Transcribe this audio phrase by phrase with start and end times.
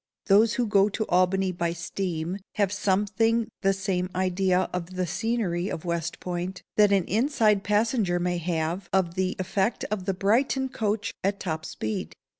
[0.25, 5.69] Those who go to Albany by steam have something the same idea of the scenery
[5.69, 10.69] of West Point, that an inside passenger may have of the effect of the Brighton
[10.69, 12.15] coach at top speed.